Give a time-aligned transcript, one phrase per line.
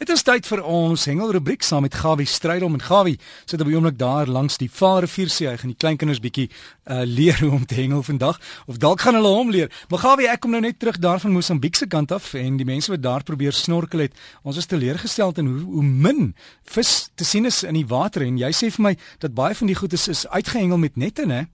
[0.00, 3.74] Dit is tyd vir ons hengelrubriek saam met Gawie Strydom en Gawie sit op die
[3.76, 5.44] oomblik daar langs die Vaalrivier see.
[5.44, 9.18] Hy gaan die kleinkinders bietjie uh, leer hoe om te hengel vandag of dalk gaan
[9.18, 9.68] hulle hom leer.
[9.92, 12.64] Maar Gawie, ek kom nou net terug daar van Mosambiek se kant af en die
[12.64, 16.32] mense wat daar probeer snorkel het, ons is teleurgestel in hoe, hoe min
[16.64, 19.68] vis te sien is in die water en jy sê vir my dat baie van
[19.68, 21.44] die goed is, is uitgehengel met nette, né?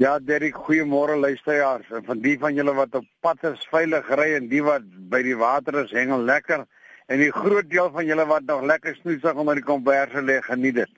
[0.00, 1.92] Ja, Derek, goeiemôre luisteraars.
[1.92, 5.20] En van die van julle wat op pad is veilig ry en die wat by
[5.20, 6.64] die water is, hengel lekker
[7.12, 10.78] en die groot deel van julle wat nog lekker snoesig onder die komberse lê geniet
[10.80, 10.92] dit.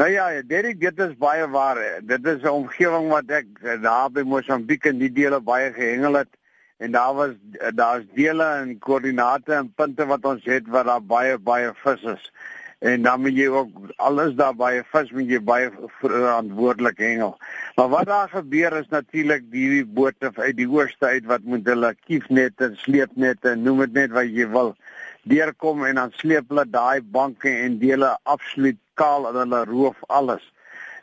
[0.00, 1.78] Nou ja, Derek, dit is baie waar.
[2.02, 6.14] Dit is 'n omgewing wat ek eh, daar by Mosambiek in die dele baie gehengel
[6.14, 6.32] het
[6.78, 7.30] en daar was
[7.74, 12.32] daar's dele en koördinate en punte wat ons het waar daar baie baie vis is.
[12.78, 17.38] En dan moet jy ook alles daar baie vis moet jy baie verantwoordelik hengel.
[17.76, 21.94] Maar wat daar gebeur is natuurlik die bote uit die ooste uit wat moet hulle
[22.06, 24.74] kiefnette, sleepnette, noem dit net wat jy wil
[25.24, 30.44] deurkom en dan sleep hulle daai banke en dele absoluut kaal en hulle roof alles.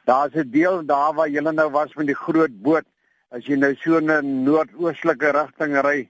[0.06, 2.86] Daar's 'n deel daar waar jy nou was met die groot boot.
[3.32, 6.10] As jy nou so 'n noordoostelike rigting ry,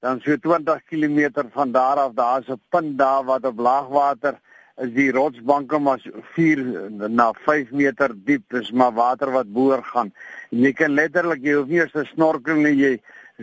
[0.00, 4.34] dan so 20 km van daar af, daar's 'n punt daar wat op laagwater
[4.76, 6.00] is die rotsbanke maar
[6.34, 6.62] 4
[7.08, 10.12] na 5 meter diep, dis maar water wat boor gaan.
[10.50, 12.92] En jy kan letterlik jy hoef nie eens te snorkel nie, jy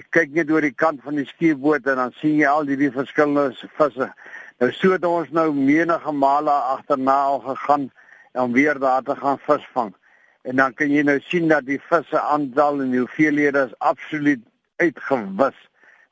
[0.09, 3.69] kyk net oor die kant van die skieboot en dan sien jy al hierdie verskillende
[3.77, 4.09] visse.
[4.59, 7.89] Nou so het ons nou menige male agterna al gegaan
[8.33, 9.93] om weer daar te gaan visvang.
[10.41, 14.43] En dan kan jy nou sien dat die visse aantal en die hoeveelhede is absoluut
[14.77, 15.57] uitgewis.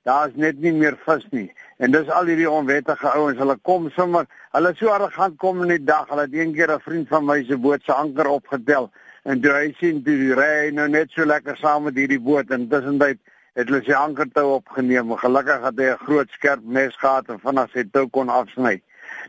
[0.08, 1.50] Daar's net nie meer vis nie.
[1.78, 5.84] En dis al hierdie onwettige ouens, hulle kom sommer, hulle so arrogant kom in die
[5.84, 6.08] dag.
[6.10, 8.92] Hulle het eendag 'n vriend van my se boot se anker opgetel
[9.28, 12.68] en toe hy sien die ry nou net so lekker saam met hierdie boot en
[12.72, 13.20] tussentyd
[13.58, 15.16] het hulle sy ankertou opgeneem.
[15.18, 18.82] Gelukkig het hy 'n groot skerp mes gehad en vanaf sy tou kon afsny.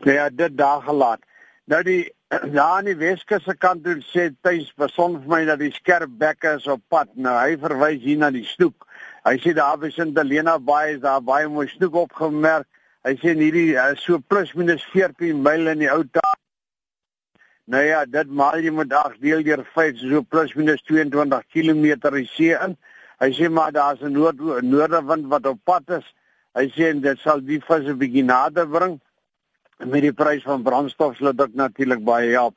[0.05, 1.21] Nou ja, dit daar gelaat.
[1.65, 2.13] Nou die
[2.57, 6.11] ja, aan die Weskus se kant toe sê tuis beson vir my dat die skerp
[6.21, 7.09] bekke is op pad.
[7.15, 8.85] Nou hy verwys hier na die snoek.
[9.25, 12.67] Hy sê daar by Sint Helena Bay is daar baie mooi snoek opgemerk.
[13.03, 16.37] Hy sê hierdie uh, so plus minus 14 myl in die ou taal.
[17.65, 22.13] Nou ja, dit maal jy met 8 deel deur 5 so plus minus 22 km
[22.13, 22.77] die see in.
[23.19, 26.07] Hy sê maar daar's 'n noord noordewind wat op pad is.
[26.55, 28.99] Hy sê dit sal die visse bietjie nader bring.
[29.77, 32.55] Met die prys van brandstof sal dit natuurlik baie help.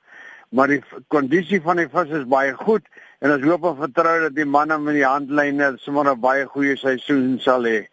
[0.50, 2.86] Maar die kondisie van die vis is baie goed
[3.18, 6.76] en ons hoop en vertrou dat die manne met die handlyne sommer 'n baie goeie
[6.76, 7.86] seisoen sal hê.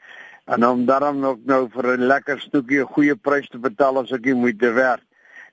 [0.46, 4.12] En om daarom ook nou vir 'n lekker stukkie 'n goeie prys te betaal as
[4.12, 5.09] ek die moeite werd.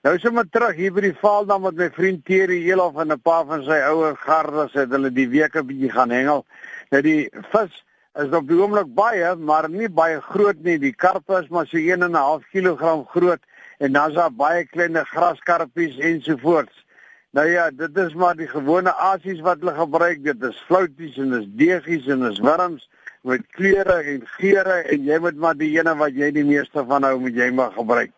[0.07, 3.45] Nou sommer terug hier by die Vaaldam met my vriend Terry Elof en 'n paar
[3.47, 6.45] van sy ouer gardes het hulle die week 'n bietjie gaan hengel.
[6.91, 7.83] Nou die vis
[8.15, 10.79] is op die oomblik baie, maar nie baie groot nie.
[10.79, 13.43] Die karpe is maar so 1.5 kg groot
[13.79, 16.87] en dan's daar baie klein graskarpies ensovoorts.
[17.33, 20.23] Nou ja, dit is maar die gewone asies wat hulle gebruik.
[20.25, 22.89] Dit is flouties en dis deegies en dis wurms
[23.23, 27.03] met kleure en geure en jy moet maar die ene wat jy die meeste van
[27.03, 28.15] hou moet jy maar gebruik.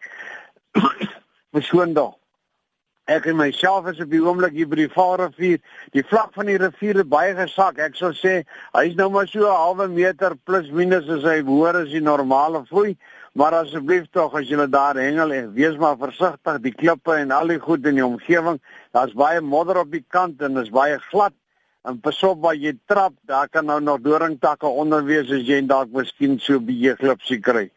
[1.57, 2.13] Besoondag.
[3.09, 5.63] Ek en myself is op die oomblik hier by die Vaalrivier.
[5.97, 7.79] Die vlak van die rivier het baie gesak.
[7.81, 8.43] Ek sou sê
[8.75, 12.61] hy's nou maar so 'n halwe meter plus minus as hy behoort as die normale
[12.69, 12.99] vloei.
[13.33, 16.61] Maar asseblief tog as jy daar hengel, wees maar versigtig.
[16.61, 18.61] Die klippe en al die goed in die omgewing,
[18.93, 21.33] daar's baie modder op die kant en is baie glad.
[21.85, 25.67] En pas op waar jy trap, daar kan nou nog doringtakke onder wees as jy
[25.67, 27.71] dalk miskien so 'n bietjie glipsie kry.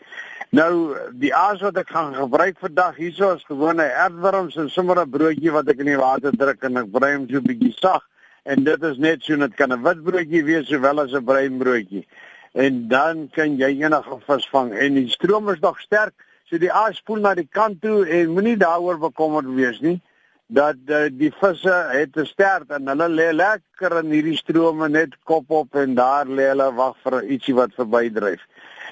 [0.52, 5.12] Nou die aas wat ek gaan gebruik vandag hierso is gewone aardwurms en sommer 'n
[5.12, 8.04] broodjie wat ek in die water druk en ek brei hom so 'n bietjie sag
[8.44, 11.58] en dit is net so net kan 'n wit broodjie wees sowel as 'n bruin
[11.58, 12.06] broodjie.
[12.52, 16.14] En dan kan jy enige vis vang en die stroom is nog sterk,
[16.44, 20.02] so die aas spoel na die kant toe en moenie daaroor bekommerd wees nie
[20.48, 25.16] dat uh, die visse het te sterk en hulle lê lekker in hierdie strome net
[25.24, 28.44] kop op en daar lê hulle wag vir ietsie wat verbydryf.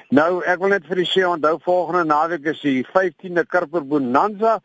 [0.09, 4.55] Nou, ek wil net vir u sê onthou volgende naweek is die 15de Kurper Bonanza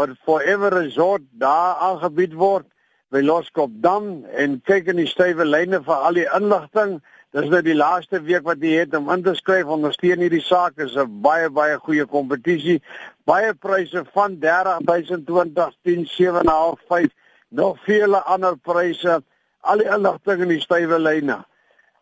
[0.00, 2.64] wat Forever Resort daar aangebied word
[3.12, 6.96] by Loskopdam en kyk in die stywe lyne vir al die inligting.
[7.36, 9.68] Dis nou die laaste week wat jy het om in te skryf.
[9.76, 12.80] Ondersteun hierdie saak is 'n baie baie goeie kompetisie.
[13.28, 17.10] Baie pryse van 30000 20 10 7.5 5
[17.50, 19.20] nog vele ander pryse.
[19.60, 21.44] Al die inligting in die stywe lyne.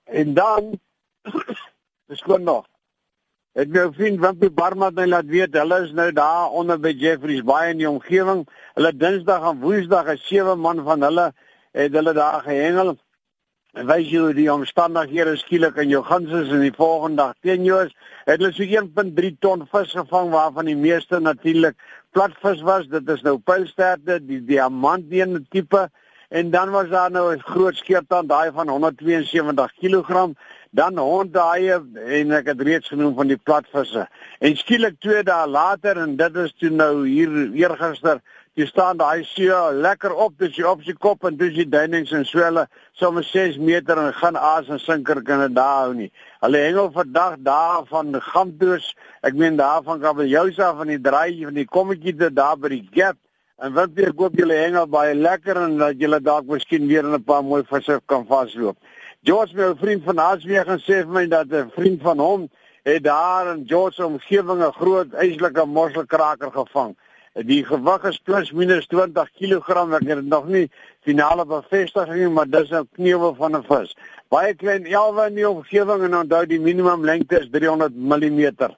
[0.06, 0.78] En dan
[2.06, 2.70] beskoon nog
[3.52, 6.88] Ek nou vriend Wimpie Barma het my laat weet hulle is nou daar onder by
[6.96, 8.46] Jeffreys baie in die omgewing.
[8.78, 11.26] Hulle Dinsdag en Woensdag is sewe man van hulle
[11.76, 12.94] het hulle daar gehengel.
[13.76, 17.36] En wys jy hoe die omstandighede skielik in jou guns is en die volgende dag
[17.44, 17.92] teen jou is,
[18.24, 21.76] het hulle so 1.3 ton vis gevang waarvan die meeste natuurlik
[22.16, 22.88] platvis was.
[22.88, 25.90] Dit is nou pylsterte, die diamantene tipe
[26.32, 30.32] en dan was daar nou 'n groot skeertand daai van 172 kg,
[30.72, 31.78] dan hondaaie
[32.18, 34.06] en ek het reeds genoem van die platvisse.
[34.40, 38.22] En skielik 2 dae later en dit is toe nou hier eergister
[38.52, 39.48] Jy staan daai see
[39.80, 42.66] lekker op, dis jy op sy kop en dis die duinings en swelle
[43.00, 46.10] sommer 6 meter en gaan aas en sinker kan dit daar hou nie.
[46.44, 48.90] Hulle hengel vandag daar van Gamtoos,
[49.24, 52.84] ek meen daar van Kabeljousa van die draai van die kommetjie te daar by die
[52.92, 53.16] gap
[53.64, 57.24] en wat weer koop julle hengel baie lekker en dat julle dalk miskien weer 'n
[57.24, 58.76] paar mooi visse kan vasloop.
[59.24, 62.48] George my vriend van Haasweeg en sê vir my dat 'n vriend van hom
[62.82, 66.96] het daar in George omgewing 'n groot eislike mosselkraker gevang.
[67.34, 70.70] Die gewig is plus minus 20 kg, ek het dit nog nie
[71.02, 73.96] finale bevestig nie, maar dis 'n kneuwe van 'n vis.
[74.28, 78.74] Baie klein elwe in die omgewing en onthou die minimum lengte is 300 mm.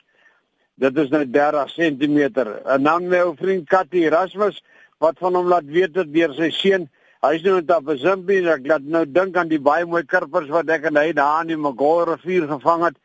[0.76, 2.18] Dit is nou 30 cm.
[2.64, 4.62] En dan my ou vriend Katie Erasmus
[4.98, 6.90] wat van hom laat weet dat deur sy seun
[7.24, 10.48] Hy nou net op 'n simpie, ek laat nou dink aan die baie mooi karpers
[10.52, 12.96] wat ek en hy daar in die Magoro rivier gevang het.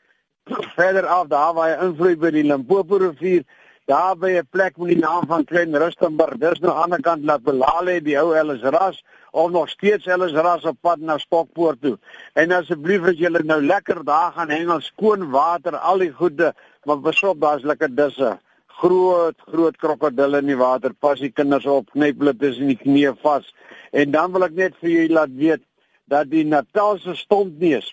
[0.76, 3.46] Verder af daar waar hy invloei by die Limpopo rivier
[3.88, 6.36] daar by 'n plek met die naam van Klein Rustenburg.
[6.38, 10.06] Dis nou aan die ander kant laat Belale die ou Ellis Ras of nog steeds
[10.06, 11.98] Ellis Ras op pad na Stokpoort toe.
[12.34, 17.00] En asseblief as julle nou lekker daar gaan hengel, skoon water, al die goede, maar
[17.00, 18.38] besop daar's lekker disse.
[18.80, 20.94] Groot, groot krokodille in die water.
[20.94, 23.48] Pas die kinders op, knyp hulle tussen die knieë vas.
[23.92, 25.66] En dan wil ek net vir julle laat weet
[26.10, 27.92] dat die Natalse stompneus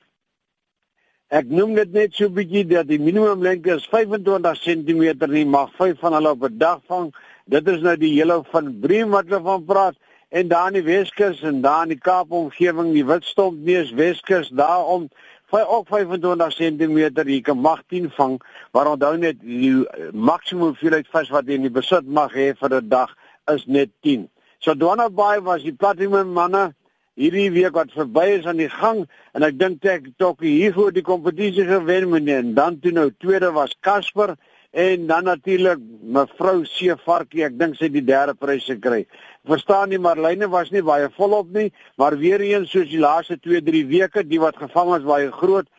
[1.27, 5.01] Ek noem dit net so bietjie dat die minimum lengte is 25 cm
[5.33, 7.09] nie mag 5 van hulle op 'n dag vang.
[7.51, 9.97] Dit is nou die hele van Breem wat hulle van praat
[10.31, 14.49] en daar in die Weskus en daar in die Kaap omgewing die Witstomp neus Weskus
[14.55, 15.09] daarom
[15.51, 16.97] vir ook 25 cm
[17.31, 18.41] jy kan mag 10 vang
[18.73, 22.81] maar onthou net die maksimum hoeveelheid vis wat jy in die besit mag hê vir
[22.81, 23.15] 'n dag
[23.55, 24.29] is net 10.
[24.59, 26.75] So Dwana Bay was die platinum manne
[27.17, 30.93] hierdie week wat verby is aan die gang en ek dink ek tog hier voor
[30.93, 34.35] die kompetisie gewen meneer en dan toe nou tweede was Casper
[34.77, 39.07] en dan natuurlik mevrou Seevarkie ek dink sy het die derde prys gekry.
[39.49, 43.65] Verstaan nie Marlene was nie baie volop nie maar weer eens soos die laaste 2
[43.65, 45.73] 3 weke die wat gevang is baie groot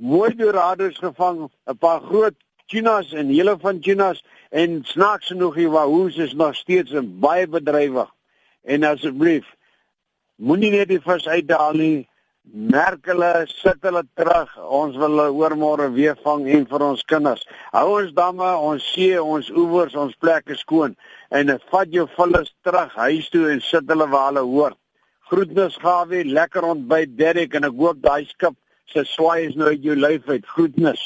[0.00, 2.36] mooi dorados gevang 'n paar groot
[2.72, 7.46] tunas en hele van tunas en snaaks genoeg hier waar hoes is nog steeds baie
[7.46, 8.08] bedrywig
[8.64, 9.44] en asseblief
[10.40, 11.96] Moenie net die vis uitdaal nie.
[12.72, 14.54] Merk hulle, sit hulle terug.
[14.80, 17.42] Ons wil hulle oormôre weer vang en vir ons kinders.
[17.74, 20.96] Hou ons damme, ons see, ons oewers, ons plekke skoon
[21.36, 24.78] en vat jou vullis terug huis toe en sit hulle waar hulle hoort.
[25.28, 28.56] Groetnis Gawie, lekker ontbyt Derek en ek hoop daai skip
[28.90, 30.48] se swaai is nou uit jou lyf uit.
[30.56, 31.04] Groetnis.